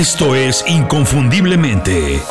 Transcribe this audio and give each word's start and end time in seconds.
Esto 0.00 0.34
es 0.34 0.64
Inconfundiblemente. 0.66 2.22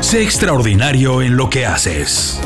Sé 0.00 0.24
extraordinario 0.24 1.22
en 1.22 1.36
lo 1.36 1.48
que 1.48 1.66
haces. 1.66 2.40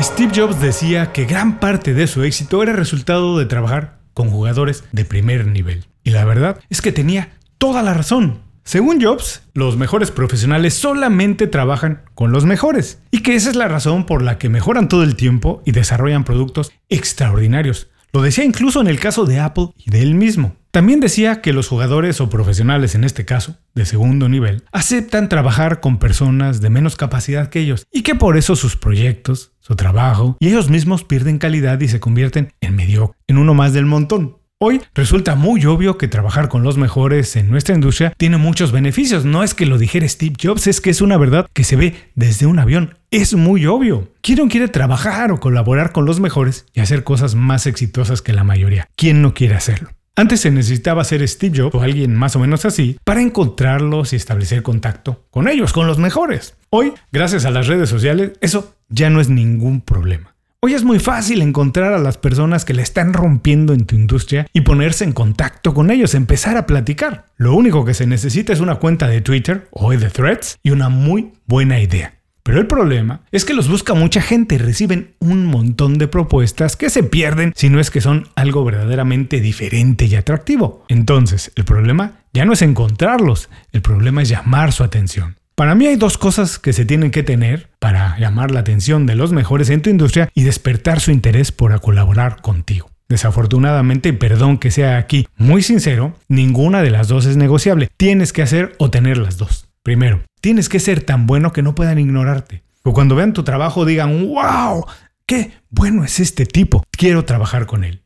Steve 0.00 0.32
Jobs 0.32 0.60
decía 0.60 1.10
que 1.10 1.24
gran 1.24 1.58
parte 1.58 1.92
de 1.92 2.06
su 2.06 2.22
éxito 2.22 2.62
era 2.62 2.72
resultado 2.72 3.36
de 3.36 3.46
trabajar 3.46 3.98
con 4.14 4.30
jugadores 4.30 4.84
de 4.92 5.04
primer 5.04 5.48
nivel. 5.48 5.86
Y 6.04 6.10
la 6.10 6.24
verdad 6.24 6.60
es 6.70 6.80
que 6.80 6.92
tenía 6.92 7.30
toda 7.58 7.82
la 7.82 7.94
razón. 7.94 8.45
Según 8.66 9.00
Jobs, 9.00 9.42
los 9.54 9.76
mejores 9.76 10.10
profesionales 10.10 10.74
solamente 10.74 11.46
trabajan 11.46 12.02
con 12.16 12.32
los 12.32 12.46
mejores 12.46 13.00
y 13.12 13.22
que 13.22 13.36
esa 13.36 13.48
es 13.48 13.54
la 13.54 13.68
razón 13.68 14.06
por 14.06 14.22
la 14.22 14.38
que 14.38 14.48
mejoran 14.48 14.88
todo 14.88 15.04
el 15.04 15.14
tiempo 15.14 15.62
y 15.64 15.70
desarrollan 15.70 16.24
productos 16.24 16.72
extraordinarios. 16.88 17.90
Lo 18.12 18.22
decía 18.22 18.42
incluso 18.42 18.80
en 18.80 18.88
el 18.88 18.98
caso 18.98 19.24
de 19.24 19.38
Apple 19.38 19.68
y 19.76 19.92
de 19.92 20.02
él 20.02 20.16
mismo. 20.16 20.56
También 20.72 20.98
decía 20.98 21.42
que 21.42 21.52
los 21.52 21.68
jugadores 21.68 22.20
o 22.20 22.28
profesionales 22.28 22.96
en 22.96 23.04
este 23.04 23.24
caso, 23.24 23.56
de 23.76 23.86
segundo 23.86 24.28
nivel, 24.28 24.64
aceptan 24.72 25.28
trabajar 25.28 25.78
con 25.78 26.00
personas 26.00 26.60
de 26.60 26.68
menos 26.68 26.96
capacidad 26.96 27.50
que 27.50 27.60
ellos 27.60 27.86
y 27.92 28.02
que 28.02 28.16
por 28.16 28.36
eso 28.36 28.56
sus 28.56 28.76
proyectos, 28.76 29.52
su 29.60 29.76
trabajo 29.76 30.36
y 30.40 30.48
ellos 30.48 30.70
mismos 30.70 31.04
pierden 31.04 31.38
calidad 31.38 31.80
y 31.80 31.86
se 31.86 32.00
convierten 32.00 32.52
en 32.60 32.74
medio, 32.74 33.14
en 33.28 33.38
uno 33.38 33.54
más 33.54 33.72
del 33.74 33.86
montón. 33.86 34.38
Hoy 34.58 34.80
resulta 34.94 35.34
muy 35.34 35.66
obvio 35.66 35.98
que 35.98 36.08
trabajar 36.08 36.48
con 36.48 36.62
los 36.62 36.78
mejores 36.78 37.36
en 37.36 37.50
nuestra 37.50 37.74
industria 37.74 38.14
tiene 38.16 38.38
muchos 38.38 38.72
beneficios. 38.72 39.26
No 39.26 39.42
es 39.42 39.52
que 39.52 39.66
lo 39.66 39.76
dijera 39.76 40.08
Steve 40.08 40.34
Jobs, 40.42 40.66
es 40.66 40.80
que 40.80 40.88
es 40.88 41.02
una 41.02 41.18
verdad 41.18 41.46
que 41.52 41.62
se 41.62 41.76
ve 41.76 41.94
desde 42.14 42.46
un 42.46 42.58
avión. 42.58 42.96
Es 43.10 43.34
muy 43.34 43.66
obvio. 43.66 44.14
¿Quién 44.22 44.38
no 44.38 44.48
quiere 44.48 44.68
trabajar 44.68 45.30
o 45.30 45.40
colaborar 45.40 45.92
con 45.92 46.06
los 46.06 46.20
mejores 46.20 46.64
y 46.72 46.80
hacer 46.80 47.04
cosas 47.04 47.34
más 47.34 47.66
exitosas 47.66 48.22
que 48.22 48.32
la 48.32 48.44
mayoría? 48.44 48.88
¿Quién 48.96 49.20
no 49.20 49.34
quiere 49.34 49.56
hacerlo? 49.56 49.90
Antes 50.16 50.40
se 50.40 50.50
necesitaba 50.50 51.04
ser 51.04 51.28
Steve 51.28 51.58
Jobs 51.58 51.74
o 51.74 51.82
alguien 51.82 52.14
más 52.14 52.34
o 52.34 52.38
menos 52.38 52.64
así 52.64 52.96
para 53.04 53.20
encontrarlos 53.20 54.14
y 54.14 54.16
establecer 54.16 54.62
contacto 54.62 55.26
con 55.30 55.48
ellos, 55.48 55.74
con 55.74 55.86
los 55.86 55.98
mejores. 55.98 56.56
Hoy, 56.70 56.94
gracias 57.12 57.44
a 57.44 57.50
las 57.50 57.66
redes 57.66 57.90
sociales, 57.90 58.32
eso 58.40 58.74
ya 58.88 59.10
no 59.10 59.20
es 59.20 59.28
ningún 59.28 59.82
problema. 59.82 60.35
Hoy 60.62 60.74
es 60.74 60.84
muy 60.84 60.98
fácil 60.98 61.42
encontrar 61.42 61.92
a 61.92 61.98
las 61.98 62.16
personas 62.16 62.64
que 62.64 62.74
le 62.74 62.82
están 62.82 63.12
rompiendo 63.12 63.74
en 63.74 63.84
tu 63.84 63.94
industria 63.94 64.46
y 64.52 64.62
ponerse 64.62 65.04
en 65.04 65.12
contacto 65.12 65.74
con 65.74 65.90
ellos, 65.90 66.14
empezar 66.14 66.56
a 66.56 66.66
platicar. 66.66 67.26
Lo 67.36 67.54
único 67.54 67.84
que 67.84 67.94
se 67.94 68.06
necesita 68.06 68.52
es 68.52 68.60
una 68.60 68.76
cuenta 68.76 69.06
de 69.06 69.20
Twitter 69.20 69.68
o 69.70 69.90
de 69.90 70.08
Threads 70.08 70.58
y 70.62 70.70
una 70.70 70.88
muy 70.88 71.34
buena 71.46 71.78
idea. 71.78 72.14
Pero 72.42 72.58
el 72.58 72.66
problema 72.66 73.20
es 73.32 73.44
que 73.44 73.54
los 73.54 73.68
busca 73.68 73.94
mucha 73.94 74.22
gente 74.22 74.54
y 74.54 74.58
reciben 74.58 75.14
un 75.18 75.46
montón 75.46 75.98
de 75.98 76.08
propuestas 76.08 76.76
que 76.76 76.90
se 76.90 77.02
pierden 77.02 77.52
si 77.54 77.68
no 77.68 77.78
es 77.78 77.90
que 77.90 78.00
son 78.00 78.28
algo 78.34 78.64
verdaderamente 78.64 79.40
diferente 79.40 80.06
y 80.06 80.14
atractivo. 80.14 80.84
Entonces, 80.88 81.52
el 81.54 81.64
problema 81.64 82.20
ya 82.32 82.44
no 82.44 82.54
es 82.54 82.62
encontrarlos, 82.62 83.50
el 83.72 83.82
problema 83.82 84.22
es 84.22 84.30
llamar 84.30 84.72
su 84.72 84.84
atención. 84.84 85.36
Para 85.56 85.74
mí 85.74 85.86
hay 85.86 85.96
dos 85.96 86.18
cosas 86.18 86.58
que 86.58 86.74
se 86.74 86.84
tienen 86.84 87.10
que 87.10 87.22
tener 87.22 87.70
para 87.78 88.18
llamar 88.18 88.50
la 88.50 88.60
atención 88.60 89.06
de 89.06 89.14
los 89.14 89.32
mejores 89.32 89.70
en 89.70 89.80
tu 89.80 89.88
industria 89.88 90.28
y 90.34 90.42
despertar 90.42 91.00
su 91.00 91.12
interés 91.12 91.50
por 91.50 91.80
colaborar 91.80 92.42
contigo. 92.42 92.90
Desafortunadamente, 93.08 94.10
y 94.10 94.12
perdón 94.12 94.58
que 94.58 94.70
sea 94.70 94.98
aquí 94.98 95.26
muy 95.38 95.62
sincero, 95.62 96.14
ninguna 96.28 96.82
de 96.82 96.90
las 96.90 97.08
dos 97.08 97.24
es 97.24 97.38
negociable. 97.38 97.88
Tienes 97.96 98.34
que 98.34 98.42
hacer 98.42 98.74
o 98.76 98.90
tener 98.90 99.16
las 99.16 99.38
dos. 99.38 99.66
Primero, 99.82 100.20
tienes 100.42 100.68
que 100.68 100.78
ser 100.78 101.00
tan 101.00 101.26
bueno 101.26 101.54
que 101.54 101.62
no 101.62 101.74
puedan 101.74 101.98
ignorarte. 101.98 102.62
O 102.82 102.92
cuando 102.92 103.16
vean 103.16 103.32
tu 103.32 103.42
trabajo 103.42 103.86
digan, 103.86 104.28
wow, 104.28 104.84
qué 105.24 105.52
bueno 105.70 106.04
es 106.04 106.20
este 106.20 106.44
tipo, 106.44 106.84
quiero 106.90 107.24
trabajar 107.24 107.64
con 107.64 107.82
él. 107.82 108.02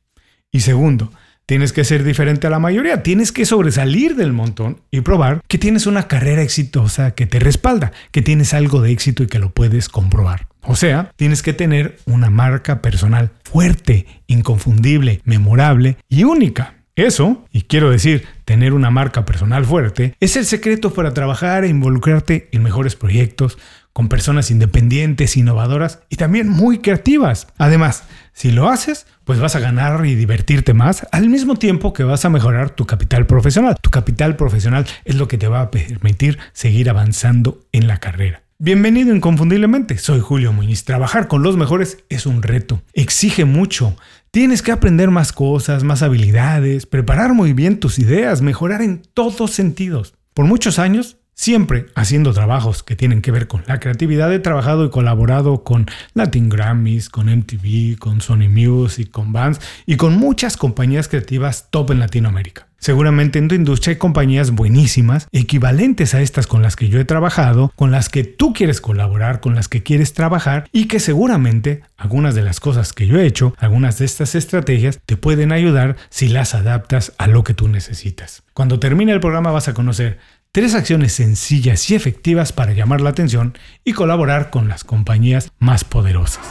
Y 0.53 0.61
segundo, 0.61 1.11
Tienes 1.51 1.73
que 1.73 1.83
ser 1.83 2.05
diferente 2.05 2.47
a 2.47 2.51
la 2.51 2.61
mayoría, 2.61 3.03
tienes 3.03 3.33
que 3.33 3.45
sobresalir 3.45 4.15
del 4.15 4.33
montón 4.33 4.83
y 4.93 5.01
probar 5.01 5.41
que 5.49 5.59
tienes 5.59 5.89
una 5.89 6.07
carrera 6.07 6.43
exitosa 6.43 7.11
que 7.17 7.27
te 7.27 7.41
respalda, 7.41 7.91
que 8.13 8.23
tienes 8.23 8.55
algo 8.55 8.81
de 8.81 8.93
éxito 8.93 9.25
y 9.25 9.27
que 9.27 9.41
lo 9.41 9.51
puedes 9.51 9.89
comprobar. 9.89 10.47
O 10.63 10.77
sea, 10.77 11.11
tienes 11.17 11.43
que 11.43 11.53
tener 11.53 11.99
una 12.07 12.31
marca 12.31 12.81
personal 12.81 13.33
fuerte, 13.43 14.07
inconfundible, 14.29 15.23
memorable 15.25 15.97
y 16.09 16.23
única. 16.23 16.75
Eso, 16.95 17.45
y 17.51 17.63
quiero 17.63 17.91
decir, 17.91 18.27
tener 18.45 18.73
una 18.73 18.91
marca 18.91 19.25
personal 19.25 19.65
fuerte, 19.65 20.15
es 20.21 20.37
el 20.37 20.45
secreto 20.45 20.95
para 20.95 21.15
trabajar 21.15 21.65
e 21.65 21.69
involucrarte 21.69 22.49
en 22.53 22.63
mejores 22.63 22.95
proyectos, 22.95 23.59
con 23.93 24.09
personas 24.09 24.51
independientes, 24.51 25.37
innovadoras 25.37 26.01
y 26.09 26.17
también 26.17 26.49
muy 26.49 26.79
creativas. 26.79 27.49
Además, 27.59 28.05
si 28.33 28.53
lo 28.53 28.69
haces, 28.69 29.07
pues 29.31 29.39
vas 29.39 29.55
a 29.55 29.61
ganar 29.61 30.05
y 30.07 30.17
divertirte 30.17 30.75
más 30.75 31.07
al 31.13 31.29
mismo 31.29 31.55
tiempo 31.55 31.93
que 31.93 32.03
vas 32.03 32.25
a 32.25 32.31
mejorar 32.31 32.71
tu 32.71 32.85
capital 32.85 33.29
profesional. 33.29 33.77
Tu 33.81 33.89
capital 33.89 34.35
profesional 34.35 34.89
es 35.05 35.15
lo 35.15 35.29
que 35.29 35.39
te 35.39 35.47
va 35.47 35.61
a 35.61 35.71
permitir 35.71 36.41
seguir 36.53 36.91
avanzando 36.91 37.61
en 37.71 37.87
la 37.87 37.99
carrera. 37.99 38.43
Bienvenido 38.59 39.15
inconfundiblemente, 39.15 39.99
soy 39.99 40.19
Julio 40.19 40.53
Muñiz. 40.53 40.83
Trabajar 40.85 41.29
con 41.29 41.45
los 41.45 41.57
mejores 41.57 41.99
es 42.09 42.27
un 42.27 42.43
reto, 42.43 42.83
exige 42.93 43.45
mucho. 43.45 43.95
Tienes 44.33 44.63
que 44.63 44.73
aprender 44.73 45.13
más 45.13 45.33
cosas, 45.33 45.85
más 45.85 46.03
habilidades, 46.03 46.87
preparar 46.87 47.33
muy 47.33 47.53
bien 47.53 47.79
tus 47.79 48.01
ideas, 48.01 48.43
mejorar 48.43 48.83
en 48.83 49.01
todos 49.15 49.53
sentidos. 49.53 50.13
Por 50.35 50.47
muchos 50.47 50.81
años 50.81 51.19
Siempre 51.41 51.87
haciendo 51.95 52.35
trabajos 52.35 52.83
que 52.83 52.97
tienen 52.97 53.23
que 53.23 53.31
ver 53.31 53.49
con 53.49 53.65
la 53.67 53.81
creatividad, 53.81 54.31
he 54.31 54.41
trabajado 54.41 54.85
y 54.85 54.91
colaborado 54.91 55.65
con 55.65 55.87
Latin 56.13 56.51
Grammys, 56.51 57.09
con 57.09 57.35
MTV, 57.35 57.97
con 57.99 58.21
Sony 58.21 58.51
Music, 58.51 59.11
con 59.11 59.33
Vans 59.33 59.59
y 59.87 59.97
con 59.97 60.19
muchas 60.19 60.59
compañías 60.59 61.09
creativas 61.09 61.69
top 61.71 61.93
en 61.93 62.01
Latinoamérica. 62.01 62.67
Seguramente 62.77 63.39
en 63.39 63.49
tu 63.49 63.55
industria 63.55 63.93
hay 63.93 63.99
compañías 63.99 64.51
buenísimas, 64.51 65.29
equivalentes 65.33 66.15
a 66.15 66.21
estas 66.21 66.47
con 66.47 66.61
las 66.61 66.77
que 66.77 66.89
yo 66.89 67.01
he 67.01 67.07
trabajado, 67.07 67.73
con 67.75 67.91
las 67.91 68.11
que 68.11 68.25
tú 68.25 68.53
quieres 68.53 68.83
colaborar, 68.83 69.41
con 69.41 69.55
las 69.55 69.69
que 69.69 69.83
quieres 69.83 70.13
trabajar 70.13 70.69
y 70.73 70.89
que 70.89 71.01
seguramente 71.01 71.83
algunas 71.97 72.35
de 72.35 72.43
las 72.43 72.61
cosas 72.61 72.93
que 72.93 73.07
yo 73.07 73.19
he 73.19 73.27
hecho, 73.27 73.55
algunas 73.59 73.99
de 73.99 74.05
estas 74.05 74.35
estrategias 74.35 75.01
te 75.07 75.17
pueden 75.17 75.53
ayudar 75.53 75.97
si 76.11 76.29
las 76.29 76.55
adaptas 76.55 77.13
a 77.17 77.29
lo 77.29 77.45
que 77.45 77.55
tú 77.55 77.69
necesitas. 77.69 78.43
Cuando 78.55 78.79
termine 78.79 79.13
el 79.13 79.21
programa 79.21 79.53
vas 79.53 79.69
a 79.69 79.75
conocer 79.75 80.19
Tres 80.53 80.75
acciones 80.75 81.13
sencillas 81.13 81.89
y 81.91 81.95
efectivas 81.95 82.53
para 82.53 82.73
llamar 82.73 83.01
la 83.01 83.11
atención 83.11 83.57
y 83.85 83.93
colaborar 83.93 84.51
con 84.51 84.69
las 84.69 84.83
compañías 84.83 85.53
más 85.61 85.85
poderosas. 85.85 86.45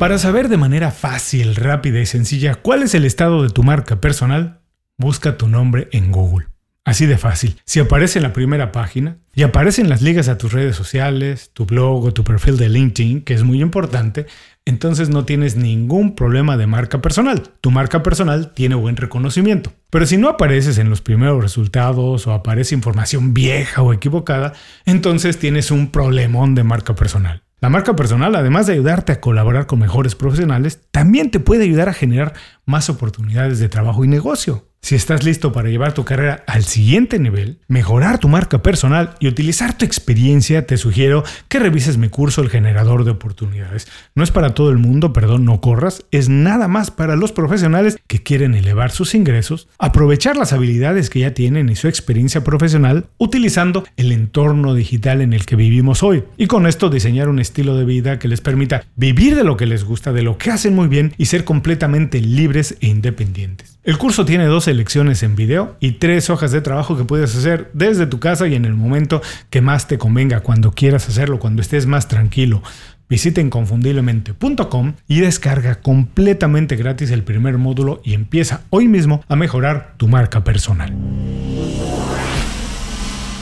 Para 0.00 0.18
saber 0.18 0.48
de 0.48 0.56
manera 0.56 0.90
fácil, 0.90 1.54
rápida 1.54 2.00
y 2.00 2.06
sencilla 2.06 2.56
cuál 2.56 2.82
es 2.82 2.96
el 2.96 3.04
estado 3.04 3.44
de 3.44 3.50
tu 3.50 3.62
marca 3.62 4.00
personal, 4.00 4.60
busca 4.98 5.36
tu 5.36 5.46
nombre 5.46 5.88
en 5.92 6.10
Google. 6.10 6.48
Así 6.84 7.06
de 7.06 7.16
fácil. 7.16 7.56
Si 7.64 7.80
aparece 7.80 8.18
en 8.18 8.24
la 8.24 8.34
primera 8.34 8.70
página 8.70 9.16
y 9.34 9.42
aparecen 9.42 9.88
las 9.88 10.02
ligas 10.02 10.28
a 10.28 10.36
tus 10.36 10.52
redes 10.52 10.76
sociales, 10.76 11.50
tu 11.54 11.64
blog 11.64 12.04
o 12.04 12.12
tu 12.12 12.24
perfil 12.24 12.58
de 12.58 12.68
LinkedIn, 12.68 13.22
que 13.22 13.32
es 13.32 13.42
muy 13.42 13.62
importante, 13.62 14.26
entonces 14.66 15.08
no 15.08 15.24
tienes 15.24 15.56
ningún 15.56 16.14
problema 16.14 16.58
de 16.58 16.66
marca 16.66 17.00
personal. 17.00 17.42
Tu 17.62 17.70
marca 17.70 18.02
personal 18.02 18.52
tiene 18.52 18.74
buen 18.74 18.96
reconocimiento. 18.96 19.72
Pero 19.88 20.04
si 20.04 20.18
no 20.18 20.28
apareces 20.28 20.76
en 20.76 20.90
los 20.90 21.00
primeros 21.00 21.42
resultados 21.42 22.26
o 22.26 22.32
aparece 22.32 22.74
información 22.74 23.32
vieja 23.32 23.80
o 23.80 23.94
equivocada, 23.94 24.52
entonces 24.84 25.38
tienes 25.38 25.70
un 25.70 25.90
problemón 25.90 26.54
de 26.54 26.64
marca 26.64 26.94
personal. 26.94 27.44
La 27.60 27.70
marca 27.70 27.96
personal, 27.96 28.34
además 28.34 28.66
de 28.66 28.74
ayudarte 28.74 29.12
a 29.12 29.20
colaborar 29.22 29.66
con 29.66 29.78
mejores 29.78 30.14
profesionales, 30.14 30.82
también 30.90 31.30
te 31.30 31.40
puede 31.40 31.64
ayudar 31.64 31.88
a 31.88 31.94
generar 31.94 32.34
más 32.66 32.90
oportunidades 32.90 33.58
de 33.58 33.70
trabajo 33.70 34.04
y 34.04 34.08
negocio. 34.08 34.68
Si 34.84 34.94
estás 34.94 35.24
listo 35.24 35.50
para 35.50 35.70
llevar 35.70 35.94
tu 35.94 36.04
carrera 36.04 36.44
al 36.46 36.62
siguiente 36.62 37.18
nivel, 37.18 37.56
mejorar 37.68 38.18
tu 38.18 38.28
marca 38.28 38.60
personal 38.60 39.14
y 39.18 39.28
utilizar 39.28 39.78
tu 39.78 39.86
experiencia, 39.86 40.66
te 40.66 40.76
sugiero 40.76 41.24
que 41.48 41.58
revises 41.58 41.96
mi 41.96 42.10
curso 42.10 42.42
El 42.42 42.50
generador 42.50 43.04
de 43.04 43.12
oportunidades. 43.12 43.88
No 44.14 44.22
es 44.22 44.30
para 44.30 44.52
todo 44.52 44.68
el 44.68 44.76
mundo, 44.76 45.14
perdón, 45.14 45.46
no 45.46 45.62
corras, 45.62 46.04
es 46.10 46.28
nada 46.28 46.68
más 46.68 46.90
para 46.90 47.16
los 47.16 47.32
profesionales 47.32 47.96
que 48.06 48.22
quieren 48.22 48.54
elevar 48.54 48.90
sus 48.90 49.14
ingresos, 49.14 49.68
aprovechar 49.78 50.36
las 50.36 50.52
habilidades 50.52 51.08
que 51.08 51.20
ya 51.20 51.32
tienen 51.32 51.70
y 51.70 51.76
su 51.76 51.88
experiencia 51.88 52.44
profesional 52.44 53.06
utilizando 53.16 53.84
el 53.96 54.12
entorno 54.12 54.74
digital 54.74 55.22
en 55.22 55.32
el 55.32 55.46
que 55.46 55.56
vivimos 55.56 56.02
hoy 56.02 56.24
y 56.36 56.46
con 56.46 56.66
esto 56.66 56.90
diseñar 56.90 57.30
un 57.30 57.38
estilo 57.38 57.74
de 57.74 57.86
vida 57.86 58.18
que 58.18 58.28
les 58.28 58.42
permita 58.42 58.84
vivir 58.96 59.34
de 59.34 59.44
lo 59.44 59.56
que 59.56 59.64
les 59.64 59.82
gusta, 59.82 60.12
de 60.12 60.20
lo 60.20 60.36
que 60.36 60.50
hacen 60.50 60.74
muy 60.74 60.88
bien 60.88 61.14
y 61.16 61.24
ser 61.24 61.44
completamente 61.44 62.20
libres 62.20 62.76
e 62.82 62.88
independientes. 62.88 63.78
El 63.84 63.98
curso 63.98 64.24
tiene 64.24 64.44
lecciones 64.74 65.22
en 65.22 65.36
video 65.36 65.76
y 65.80 65.92
tres 65.92 66.30
hojas 66.30 66.52
de 66.52 66.60
trabajo 66.60 66.96
que 66.96 67.04
puedes 67.04 67.34
hacer 67.36 67.70
desde 67.72 68.06
tu 68.06 68.20
casa 68.20 68.46
y 68.46 68.54
en 68.54 68.64
el 68.64 68.74
momento 68.74 69.22
que 69.50 69.60
más 69.60 69.88
te 69.88 69.98
convenga, 69.98 70.40
cuando 70.40 70.72
quieras 70.72 71.08
hacerlo, 71.08 71.38
cuando 71.38 71.62
estés 71.62 71.86
más 71.86 72.08
tranquilo. 72.08 72.62
Visita 73.08 73.40
inconfundiblemente.com 73.40 74.94
y 75.06 75.20
descarga 75.20 75.76
completamente 75.76 76.76
gratis 76.76 77.10
el 77.10 77.22
primer 77.22 77.58
módulo 77.58 78.00
y 78.04 78.14
empieza 78.14 78.62
hoy 78.70 78.88
mismo 78.88 79.22
a 79.28 79.36
mejorar 79.36 79.94
tu 79.98 80.08
marca 80.08 80.42
personal. 80.42 80.94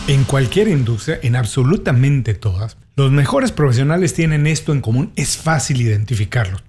En 0.08 0.24
cualquier 0.24 0.66
industria, 0.66 1.20
en 1.22 1.36
absolutamente 1.36 2.34
todas, 2.34 2.76
los 2.96 3.12
mejores 3.12 3.52
profesionales 3.52 4.14
tienen 4.14 4.48
esto 4.48 4.72
en 4.72 4.80
común, 4.80 5.12
es 5.14 5.36
fácil 5.36 5.80
identificarlos. 5.80 6.62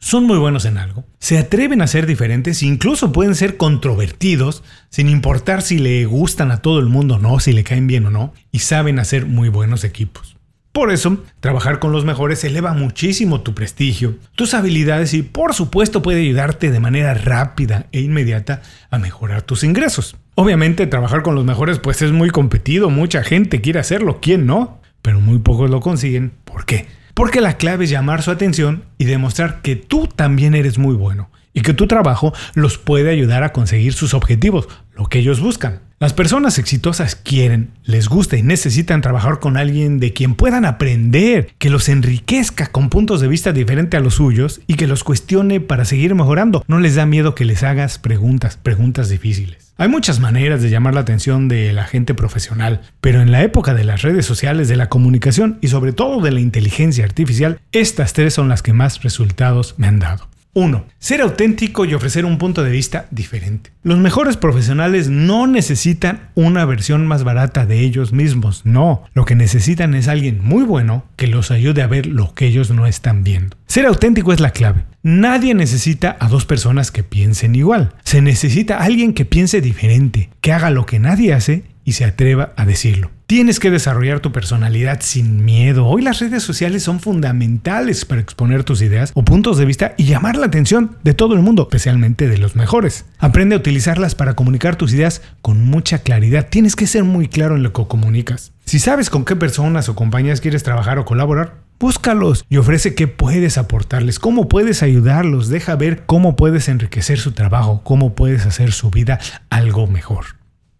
son 0.00 0.24
muy 0.24 0.38
buenos 0.38 0.64
en 0.64 0.76
algo, 0.76 1.04
se 1.18 1.38
atreven 1.38 1.82
a 1.82 1.86
ser 1.86 2.06
diferentes, 2.06 2.62
incluso 2.62 3.12
pueden 3.12 3.34
ser 3.34 3.56
controvertidos, 3.56 4.62
sin 4.88 5.08
importar 5.08 5.62
si 5.62 5.78
le 5.78 6.04
gustan 6.06 6.50
a 6.50 6.62
todo 6.62 6.78
el 6.78 6.86
mundo 6.86 7.16
o 7.16 7.18
no, 7.18 7.40
si 7.40 7.52
le 7.52 7.64
caen 7.64 7.86
bien 7.86 8.06
o 8.06 8.10
no, 8.10 8.32
y 8.52 8.60
saben 8.60 8.98
hacer 8.98 9.26
muy 9.26 9.48
buenos 9.48 9.84
equipos. 9.84 10.38
Por 10.72 10.92
eso, 10.92 11.24
trabajar 11.40 11.80
con 11.80 11.90
los 11.90 12.04
mejores 12.04 12.44
eleva 12.44 12.72
muchísimo 12.72 13.40
tu 13.40 13.52
prestigio, 13.52 14.16
tus 14.36 14.54
habilidades 14.54 15.12
y 15.12 15.22
por 15.22 15.54
supuesto 15.54 16.02
puede 16.02 16.20
ayudarte 16.20 16.70
de 16.70 16.78
manera 16.78 17.14
rápida 17.14 17.86
e 17.90 18.00
inmediata 18.00 18.62
a 18.90 18.98
mejorar 18.98 19.42
tus 19.42 19.64
ingresos. 19.64 20.16
Obviamente 20.36 20.86
trabajar 20.86 21.22
con 21.22 21.34
los 21.34 21.44
mejores 21.44 21.80
pues 21.80 22.00
es 22.00 22.12
muy 22.12 22.30
competido, 22.30 22.90
mucha 22.90 23.24
gente 23.24 23.60
quiere 23.60 23.80
hacerlo, 23.80 24.20
¿quién 24.22 24.46
no? 24.46 24.80
Pero 25.02 25.20
muy 25.20 25.40
pocos 25.40 25.68
lo 25.68 25.80
consiguen. 25.80 26.32
¿Por 26.44 26.64
qué? 26.64 26.86
Porque 27.18 27.40
la 27.40 27.56
clave 27.56 27.82
es 27.82 27.90
llamar 27.90 28.22
su 28.22 28.30
atención 28.30 28.84
y 28.96 29.06
demostrar 29.06 29.60
que 29.60 29.74
tú 29.74 30.06
también 30.06 30.54
eres 30.54 30.78
muy 30.78 30.94
bueno 30.94 31.30
y 31.52 31.62
que 31.62 31.74
tu 31.74 31.86
trabajo 31.86 32.32
los 32.54 32.78
puede 32.78 33.10
ayudar 33.10 33.42
a 33.42 33.52
conseguir 33.52 33.92
sus 33.92 34.14
objetivos, 34.14 34.68
lo 34.94 35.06
que 35.06 35.20
ellos 35.20 35.40
buscan. 35.40 35.80
Las 36.00 36.12
personas 36.12 36.60
exitosas 36.60 37.16
quieren, 37.16 37.70
les 37.82 38.08
gusta 38.08 38.36
y 38.36 38.44
necesitan 38.44 39.00
trabajar 39.00 39.40
con 39.40 39.56
alguien 39.56 39.98
de 39.98 40.12
quien 40.12 40.36
puedan 40.36 40.64
aprender, 40.64 41.50
que 41.58 41.70
los 41.70 41.88
enriquezca 41.88 42.68
con 42.68 42.88
puntos 42.88 43.20
de 43.20 43.26
vista 43.26 43.52
diferentes 43.52 43.98
a 43.98 44.02
los 44.02 44.14
suyos 44.14 44.60
y 44.68 44.74
que 44.74 44.86
los 44.86 45.02
cuestione 45.02 45.58
para 45.58 45.84
seguir 45.84 46.14
mejorando. 46.14 46.62
No 46.68 46.78
les 46.78 46.94
da 46.94 47.04
miedo 47.04 47.34
que 47.34 47.44
les 47.44 47.64
hagas 47.64 47.98
preguntas, 47.98 48.56
preguntas 48.56 49.08
difíciles. 49.08 49.74
Hay 49.76 49.88
muchas 49.88 50.20
maneras 50.20 50.62
de 50.62 50.70
llamar 50.70 50.94
la 50.94 51.00
atención 51.00 51.48
de 51.48 51.72
la 51.72 51.84
gente 51.84 52.14
profesional, 52.14 52.82
pero 53.00 53.20
en 53.20 53.32
la 53.32 53.42
época 53.42 53.74
de 53.74 53.84
las 53.84 54.02
redes 54.02 54.24
sociales, 54.24 54.68
de 54.68 54.76
la 54.76 54.88
comunicación 54.88 55.58
y 55.60 55.66
sobre 55.66 55.92
todo 55.92 56.20
de 56.20 56.30
la 56.30 56.40
inteligencia 56.40 57.04
artificial, 57.04 57.60
estas 57.72 58.12
tres 58.12 58.34
son 58.34 58.48
las 58.48 58.62
que 58.62 58.72
más 58.72 59.02
resultados 59.02 59.74
me 59.78 59.88
han 59.88 59.98
dado. 59.98 60.28
1. 60.54 60.84
Ser 60.98 61.20
auténtico 61.20 61.84
y 61.84 61.94
ofrecer 61.94 62.24
un 62.24 62.38
punto 62.38 62.64
de 62.64 62.70
vista 62.70 63.06
diferente. 63.10 63.70
Los 63.82 63.98
mejores 63.98 64.36
profesionales 64.36 65.08
no 65.08 65.46
necesitan 65.46 66.30
una 66.34 66.64
versión 66.64 67.06
más 67.06 67.24
barata 67.24 67.66
de 67.66 67.80
ellos 67.80 68.12
mismos, 68.12 68.62
no. 68.64 69.04
Lo 69.14 69.24
que 69.24 69.34
necesitan 69.34 69.94
es 69.94 70.08
alguien 70.08 70.42
muy 70.42 70.64
bueno 70.64 71.04
que 71.16 71.26
los 71.26 71.50
ayude 71.50 71.82
a 71.82 71.86
ver 71.86 72.06
lo 72.06 72.34
que 72.34 72.46
ellos 72.46 72.70
no 72.70 72.86
están 72.86 73.24
viendo. 73.24 73.56
Ser 73.66 73.86
auténtico 73.86 74.32
es 74.32 74.40
la 74.40 74.50
clave. 74.50 74.84
Nadie 75.02 75.54
necesita 75.54 76.16
a 76.18 76.28
dos 76.28 76.44
personas 76.44 76.90
que 76.90 77.02
piensen 77.02 77.54
igual. 77.54 77.94
Se 78.02 78.20
necesita 78.20 78.78
alguien 78.78 79.14
que 79.14 79.24
piense 79.24 79.60
diferente, 79.60 80.30
que 80.40 80.52
haga 80.52 80.70
lo 80.70 80.86
que 80.86 80.98
nadie 80.98 81.34
hace 81.34 81.64
y 81.88 81.92
se 81.92 82.04
atreva 82.04 82.52
a 82.56 82.66
decirlo. 82.66 83.10
Tienes 83.26 83.60
que 83.60 83.70
desarrollar 83.70 84.20
tu 84.20 84.30
personalidad 84.30 85.00
sin 85.00 85.42
miedo. 85.46 85.86
Hoy 85.86 86.02
las 86.02 86.20
redes 86.20 86.42
sociales 86.42 86.82
son 86.82 87.00
fundamentales 87.00 88.04
para 88.04 88.20
exponer 88.20 88.62
tus 88.62 88.82
ideas 88.82 89.10
o 89.14 89.24
puntos 89.24 89.56
de 89.56 89.64
vista 89.64 89.94
y 89.96 90.04
llamar 90.04 90.36
la 90.36 90.44
atención 90.44 90.98
de 91.02 91.14
todo 91.14 91.32
el 91.32 91.40
mundo, 91.40 91.62
especialmente 91.62 92.28
de 92.28 92.36
los 92.36 92.56
mejores. 92.56 93.06
Aprende 93.18 93.54
a 93.54 93.58
utilizarlas 93.58 94.14
para 94.14 94.36
comunicar 94.36 94.76
tus 94.76 94.92
ideas 94.92 95.22
con 95.40 95.64
mucha 95.64 96.00
claridad. 96.00 96.48
Tienes 96.50 96.76
que 96.76 96.86
ser 96.86 97.04
muy 97.04 97.26
claro 97.26 97.56
en 97.56 97.62
lo 97.62 97.72
que 97.72 97.86
comunicas. 97.86 98.52
Si 98.66 98.78
sabes 98.78 99.08
con 99.08 99.24
qué 99.24 99.34
personas 99.34 99.88
o 99.88 99.94
compañías 99.94 100.42
quieres 100.42 100.62
trabajar 100.62 100.98
o 100.98 101.06
colaborar, 101.06 101.66
Búscalos 101.80 102.44
y 102.50 102.56
ofrece 102.56 102.96
qué 102.96 103.06
puedes 103.06 103.56
aportarles, 103.56 104.18
cómo 104.18 104.48
puedes 104.48 104.82
ayudarlos, 104.82 105.48
deja 105.48 105.76
ver 105.76 106.06
cómo 106.06 106.34
puedes 106.34 106.68
enriquecer 106.68 107.20
su 107.20 107.30
trabajo, 107.32 107.82
cómo 107.84 108.16
puedes 108.16 108.46
hacer 108.46 108.72
su 108.72 108.90
vida 108.90 109.20
algo 109.48 109.86
mejor. 109.86 110.24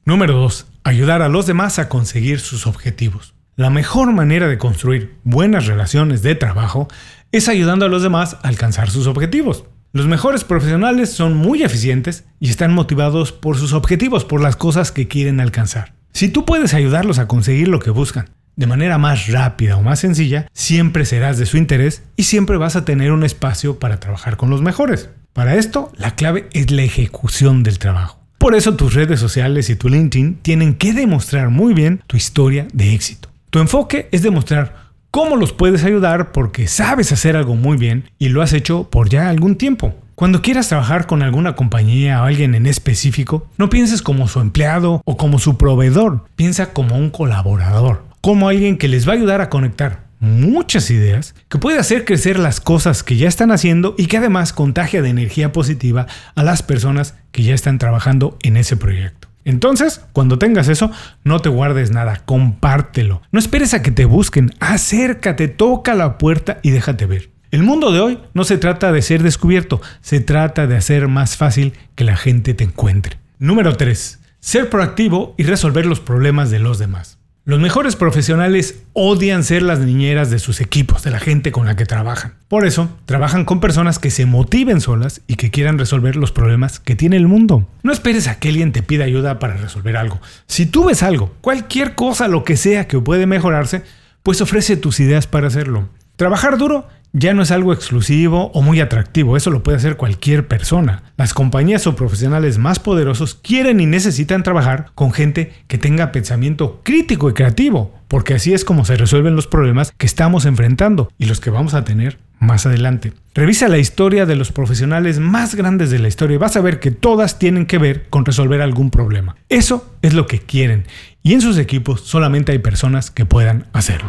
Número 0.04 0.34
2 0.34 0.66
ayudar 0.84 1.22
a 1.22 1.28
los 1.28 1.46
demás 1.46 1.78
a 1.78 1.88
conseguir 1.88 2.40
sus 2.40 2.66
objetivos. 2.66 3.34
La 3.56 3.70
mejor 3.70 4.12
manera 4.12 4.46
de 4.46 4.58
construir 4.58 5.18
buenas 5.24 5.66
relaciones 5.66 6.22
de 6.22 6.34
trabajo 6.34 6.88
es 7.32 7.48
ayudando 7.48 7.86
a 7.86 7.88
los 7.88 8.02
demás 8.02 8.34
a 8.34 8.48
alcanzar 8.48 8.90
sus 8.90 9.06
objetivos. 9.06 9.64
Los 9.92 10.06
mejores 10.06 10.44
profesionales 10.44 11.10
son 11.10 11.36
muy 11.36 11.62
eficientes 11.62 12.24
y 12.40 12.50
están 12.50 12.72
motivados 12.72 13.32
por 13.32 13.56
sus 13.56 13.72
objetivos, 13.72 14.24
por 14.24 14.40
las 14.40 14.56
cosas 14.56 14.92
que 14.92 15.08
quieren 15.08 15.40
alcanzar. 15.40 15.94
Si 16.12 16.28
tú 16.28 16.44
puedes 16.44 16.74
ayudarlos 16.74 17.18
a 17.18 17.26
conseguir 17.26 17.68
lo 17.68 17.80
que 17.80 17.90
buscan 17.90 18.30
de 18.56 18.66
manera 18.66 18.98
más 18.98 19.28
rápida 19.28 19.76
o 19.76 19.82
más 19.82 20.00
sencilla, 20.00 20.48
siempre 20.52 21.04
serás 21.04 21.38
de 21.38 21.46
su 21.46 21.56
interés 21.56 22.02
y 22.16 22.24
siempre 22.24 22.56
vas 22.56 22.76
a 22.76 22.84
tener 22.84 23.12
un 23.12 23.24
espacio 23.24 23.78
para 23.78 24.00
trabajar 24.00 24.36
con 24.36 24.50
los 24.50 24.62
mejores. 24.62 25.10
Para 25.32 25.54
esto, 25.54 25.92
la 25.96 26.16
clave 26.16 26.48
es 26.52 26.70
la 26.70 26.82
ejecución 26.82 27.62
del 27.62 27.78
trabajo. 27.78 28.17
Por 28.38 28.54
eso 28.54 28.76
tus 28.76 28.94
redes 28.94 29.18
sociales 29.18 29.68
y 29.68 29.74
tu 29.74 29.88
LinkedIn 29.88 30.36
tienen 30.42 30.74
que 30.74 30.92
demostrar 30.92 31.50
muy 31.50 31.74
bien 31.74 32.02
tu 32.06 32.16
historia 32.16 32.68
de 32.72 32.94
éxito. 32.94 33.28
Tu 33.50 33.58
enfoque 33.58 34.08
es 34.12 34.22
demostrar 34.22 34.88
cómo 35.10 35.34
los 35.34 35.52
puedes 35.52 35.82
ayudar 35.82 36.30
porque 36.30 36.68
sabes 36.68 37.10
hacer 37.10 37.36
algo 37.36 37.56
muy 37.56 37.76
bien 37.76 38.04
y 38.16 38.28
lo 38.28 38.40
has 38.40 38.52
hecho 38.52 38.88
por 38.90 39.08
ya 39.08 39.28
algún 39.28 39.56
tiempo. 39.56 39.92
Cuando 40.14 40.40
quieras 40.40 40.68
trabajar 40.68 41.06
con 41.06 41.22
alguna 41.22 41.56
compañía 41.56 42.22
o 42.22 42.26
alguien 42.26 42.54
en 42.54 42.66
específico, 42.66 43.48
no 43.56 43.68
pienses 43.70 44.02
como 44.02 44.28
su 44.28 44.40
empleado 44.40 45.02
o 45.04 45.16
como 45.16 45.40
su 45.40 45.58
proveedor, 45.58 46.24
piensa 46.36 46.72
como 46.72 46.96
un 46.96 47.10
colaborador, 47.10 48.04
como 48.20 48.48
alguien 48.48 48.78
que 48.78 48.88
les 48.88 49.06
va 49.06 49.12
a 49.12 49.16
ayudar 49.16 49.40
a 49.40 49.50
conectar 49.50 50.07
muchas 50.20 50.90
ideas 50.90 51.34
que 51.48 51.58
puede 51.58 51.78
hacer 51.78 52.04
crecer 52.04 52.38
las 52.38 52.60
cosas 52.60 53.02
que 53.02 53.16
ya 53.16 53.28
están 53.28 53.50
haciendo 53.50 53.94
y 53.98 54.06
que 54.06 54.18
además 54.18 54.52
contagia 54.52 55.02
de 55.02 55.10
energía 55.10 55.52
positiva 55.52 56.06
a 56.34 56.42
las 56.42 56.62
personas 56.62 57.14
que 57.32 57.42
ya 57.42 57.54
están 57.54 57.78
trabajando 57.78 58.36
en 58.42 58.56
ese 58.56 58.76
proyecto. 58.76 59.28
Entonces, 59.44 60.02
cuando 60.12 60.38
tengas 60.38 60.68
eso, 60.68 60.90
no 61.24 61.40
te 61.40 61.48
guardes 61.48 61.90
nada, 61.90 62.22
compártelo. 62.26 63.22
No 63.32 63.38
esperes 63.38 63.72
a 63.72 63.82
que 63.82 63.90
te 63.90 64.04
busquen, 64.04 64.52
acércate, 64.60 65.48
toca 65.48 65.94
la 65.94 66.18
puerta 66.18 66.58
y 66.62 66.70
déjate 66.70 67.06
ver. 67.06 67.30
El 67.50 67.62
mundo 67.62 67.90
de 67.92 68.00
hoy 68.00 68.18
no 68.34 68.44
se 68.44 68.58
trata 68.58 68.92
de 68.92 69.00
ser 69.00 69.22
descubierto, 69.22 69.80
se 70.02 70.20
trata 70.20 70.66
de 70.66 70.76
hacer 70.76 71.08
más 71.08 71.38
fácil 71.38 71.72
que 71.94 72.04
la 72.04 72.16
gente 72.16 72.52
te 72.52 72.64
encuentre. 72.64 73.18
Número 73.38 73.74
3. 73.74 74.18
Ser 74.40 74.68
proactivo 74.68 75.34
y 75.38 75.44
resolver 75.44 75.86
los 75.86 76.00
problemas 76.00 76.50
de 76.50 76.58
los 76.58 76.78
demás. 76.78 77.17
Los 77.48 77.60
mejores 77.60 77.96
profesionales 77.96 78.82
odian 78.92 79.42
ser 79.42 79.62
las 79.62 79.78
niñeras 79.78 80.28
de 80.28 80.38
sus 80.38 80.60
equipos, 80.60 81.02
de 81.02 81.10
la 81.10 81.18
gente 81.18 81.50
con 81.50 81.64
la 81.64 81.76
que 81.76 81.86
trabajan. 81.86 82.34
Por 82.46 82.66
eso, 82.66 82.90
trabajan 83.06 83.46
con 83.46 83.58
personas 83.58 83.98
que 83.98 84.10
se 84.10 84.26
motiven 84.26 84.82
solas 84.82 85.22
y 85.26 85.36
que 85.36 85.50
quieran 85.50 85.78
resolver 85.78 86.14
los 86.16 86.30
problemas 86.30 86.78
que 86.78 86.94
tiene 86.94 87.16
el 87.16 87.26
mundo. 87.26 87.66
No 87.82 87.90
esperes 87.90 88.28
a 88.28 88.38
que 88.38 88.50
alguien 88.50 88.72
te 88.72 88.82
pida 88.82 89.06
ayuda 89.06 89.38
para 89.38 89.56
resolver 89.56 89.96
algo. 89.96 90.20
Si 90.46 90.66
tú 90.66 90.84
ves 90.88 91.02
algo, 91.02 91.34
cualquier 91.40 91.94
cosa, 91.94 92.28
lo 92.28 92.44
que 92.44 92.58
sea 92.58 92.86
que 92.86 93.00
puede 93.00 93.24
mejorarse, 93.24 93.82
pues 94.22 94.42
ofrece 94.42 94.76
tus 94.76 95.00
ideas 95.00 95.26
para 95.26 95.46
hacerlo. 95.46 95.88
Trabajar 96.16 96.58
duro 96.58 96.86
ya 97.12 97.34
no 97.34 97.42
es 97.42 97.50
algo 97.50 97.72
exclusivo 97.72 98.50
o 98.52 98.62
muy 98.62 98.80
atractivo, 98.80 99.36
eso 99.36 99.50
lo 99.50 99.62
puede 99.62 99.78
hacer 99.78 99.96
cualquier 99.96 100.46
persona. 100.46 101.02
Las 101.16 101.34
compañías 101.34 101.86
o 101.86 101.96
profesionales 101.96 102.58
más 102.58 102.78
poderosos 102.78 103.34
quieren 103.34 103.80
y 103.80 103.86
necesitan 103.86 104.42
trabajar 104.42 104.90
con 104.94 105.12
gente 105.12 105.52
que 105.66 105.78
tenga 105.78 106.12
pensamiento 106.12 106.80
crítico 106.84 107.30
y 107.30 107.34
creativo, 107.34 107.94
porque 108.08 108.34
así 108.34 108.54
es 108.54 108.64
como 108.64 108.84
se 108.84 108.96
resuelven 108.96 109.36
los 109.36 109.46
problemas 109.46 109.92
que 109.96 110.06
estamos 110.06 110.44
enfrentando 110.44 111.10
y 111.18 111.26
los 111.26 111.40
que 111.40 111.50
vamos 111.50 111.74
a 111.74 111.84
tener 111.84 112.18
más 112.40 112.66
adelante. 112.66 113.12
Revisa 113.34 113.68
la 113.68 113.78
historia 113.78 114.26
de 114.26 114.36
los 114.36 114.52
profesionales 114.52 115.18
más 115.18 115.54
grandes 115.54 115.90
de 115.90 115.98
la 115.98 116.08
historia 116.08 116.36
y 116.36 116.38
vas 116.38 116.56
a 116.56 116.60
ver 116.60 116.78
que 116.78 116.90
todas 116.90 117.38
tienen 117.38 117.66
que 117.66 117.78
ver 117.78 118.08
con 118.10 118.24
resolver 118.24 118.62
algún 118.62 118.90
problema. 118.90 119.36
Eso 119.48 119.94
es 120.02 120.14
lo 120.14 120.26
que 120.26 120.38
quieren 120.38 120.84
y 121.22 121.34
en 121.34 121.40
sus 121.40 121.58
equipos 121.58 122.02
solamente 122.02 122.52
hay 122.52 122.58
personas 122.58 123.10
que 123.10 123.26
puedan 123.26 123.66
hacerlo. 123.72 124.08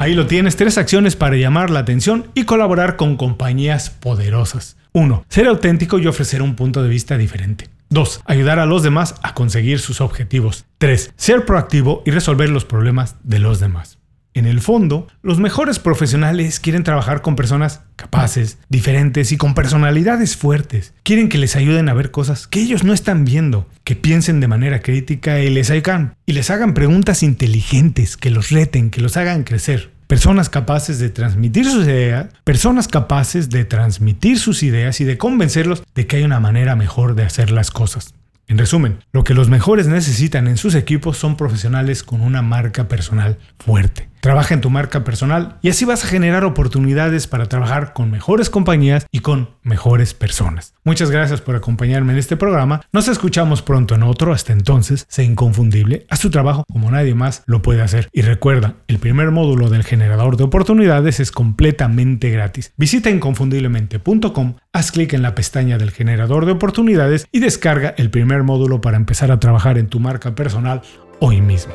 Ahí 0.00 0.14
lo 0.14 0.28
tienes, 0.28 0.54
tres 0.54 0.78
acciones 0.78 1.16
para 1.16 1.36
llamar 1.36 1.70
la 1.70 1.80
atención 1.80 2.28
y 2.34 2.44
colaborar 2.44 2.94
con 2.94 3.16
compañías 3.16 3.90
poderosas. 3.90 4.76
1. 4.92 5.24
Ser 5.28 5.48
auténtico 5.48 5.98
y 5.98 6.06
ofrecer 6.06 6.40
un 6.40 6.54
punto 6.54 6.84
de 6.84 6.88
vista 6.88 7.18
diferente. 7.18 7.68
2. 7.90 8.22
Ayudar 8.24 8.60
a 8.60 8.66
los 8.66 8.84
demás 8.84 9.16
a 9.22 9.34
conseguir 9.34 9.80
sus 9.80 10.00
objetivos. 10.00 10.66
3. 10.78 11.14
Ser 11.16 11.44
proactivo 11.44 12.04
y 12.06 12.12
resolver 12.12 12.48
los 12.48 12.64
problemas 12.64 13.16
de 13.24 13.40
los 13.40 13.58
demás. 13.58 13.98
En 14.34 14.46
el 14.46 14.60
fondo, 14.60 15.08
los 15.20 15.40
mejores 15.40 15.80
profesionales 15.80 16.60
quieren 16.60 16.84
trabajar 16.84 17.20
con 17.20 17.34
personas 17.34 17.80
capaces, 17.98 18.58
diferentes 18.70 19.32
y 19.32 19.36
con 19.36 19.54
personalidades 19.54 20.36
fuertes. 20.36 20.94
Quieren 21.02 21.28
que 21.28 21.36
les 21.36 21.56
ayuden 21.56 21.90
a 21.90 21.94
ver 21.94 22.10
cosas 22.10 22.46
que 22.46 22.60
ellos 22.60 22.84
no 22.84 22.94
están 22.94 23.26
viendo, 23.26 23.68
que 23.84 23.96
piensen 23.96 24.40
de 24.40 24.48
manera 24.48 24.80
crítica 24.80 25.40
y 25.40 25.50
les 25.50 25.70
hagan, 25.70 26.14
y 26.24 26.32
les 26.32 26.50
hagan 26.50 26.72
preguntas 26.72 27.22
inteligentes, 27.22 28.16
que 28.16 28.30
los 28.30 28.50
reten, 28.50 28.90
que 28.90 29.02
los 29.02 29.18
hagan 29.18 29.42
crecer. 29.42 29.90
Personas 30.06 30.48
capaces 30.48 30.98
de 31.00 31.10
transmitir 31.10 31.66
sus 31.66 31.84
ideas, 31.84 32.28
personas 32.44 32.88
capaces 32.88 33.50
de 33.50 33.66
transmitir 33.66 34.38
sus 34.38 34.62
ideas 34.62 35.02
y 35.02 35.04
de 35.04 35.18
convencerlos 35.18 35.82
de 35.94 36.06
que 36.06 36.16
hay 36.16 36.22
una 36.22 36.40
manera 36.40 36.76
mejor 36.76 37.14
de 37.14 37.24
hacer 37.24 37.50
las 37.50 37.70
cosas. 37.70 38.14
En 38.46 38.56
resumen, 38.56 39.00
lo 39.12 39.24
que 39.24 39.34
los 39.34 39.50
mejores 39.50 39.88
necesitan 39.88 40.48
en 40.48 40.56
sus 40.56 40.74
equipos 40.74 41.18
son 41.18 41.36
profesionales 41.36 42.02
con 42.02 42.22
una 42.22 42.40
marca 42.40 42.88
personal 42.88 43.36
fuerte 43.58 44.08
Trabaja 44.20 44.54
en 44.54 44.60
tu 44.60 44.70
marca 44.70 45.04
personal 45.04 45.58
y 45.62 45.70
así 45.70 45.84
vas 45.84 46.04
a 46.04 46.08
generar 46.08 46.44
oportunidades 46.44 47.26
para 47.26 47.46
trabajar 47.46 47.92
con 47.92 48.10
mejores 48.10 48.50
compañías 48.50 49.06
y 49.10 49.20
con 49.20 49.50
mejores 49.62 50.14
personas. 50.14 50.74
Muchas 50.84 51.10
gracias 51.10 51.40
por 51.40 51.54
acompañarme 51.54 52.12
en 52.12 52.18
este 52.18 52.36
programa. 52.36 52.80
Nos 52.92 53.08
escuchamos 53.08 53.62
pronto 53.62 53.94
en 53.94 54.02
otro. 54.02 54.32
Hasta 54.32 54.52
entonces, 54.52 55.06
sé 55.08 55.24
inconfundible. 55.24 56.06
Haz 56.08 56.20
tu 56.20 56.30
trabajo 56.30 56.64
como 56.70 56.90
nadie 56.90 57.14
más 57.14 57.42
lo 57.46 57.62
puede 57.62 57.82
hacer. 57.82 58.08
Y 58.12 58.22
recuerda, 58.22 58.76
el 58.88 58.98
primer 58.98 59.30
módulo 59.30 59.70
del 59.70 59.84
generador 59.84 60.36
de 60.36 60.44
oportunidades 60.44 61.20
es 61.20 61.30
completamente 61.30 62.30
gratis. 62.30 62.72
Visita 62.76 63.10
inconfundiblemente.com, 63.10 64.54
haz 64.72 64.92
clic 64.92 65.12
en 65.12 65.22
la 65.22 65.34
pestaña 65.34 65.78
del 65.78 65.90
generador 65.90 66.46
de 66.46 66.52
oportunidades 66.52 67.26
y 67.32 67.40
descarga 67.40 67.94
el 67.96 68.10
primer 68.10 68.42
módulo 68.42 68.80
para 68.80 68.96
empezar 68.96 69.30
a 69.30 69.40
trabajar 69.40 69.78
en 69.78 69.88
tu 69.88 70.00
marca 70.00 70.34
personal 70.34 70.82
hoy 71.20 71.40
mismo. 71.40 71.74